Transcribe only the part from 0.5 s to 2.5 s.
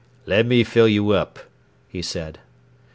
fill you up," he said.